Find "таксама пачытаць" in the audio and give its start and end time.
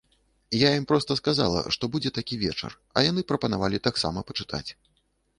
3.89-4.63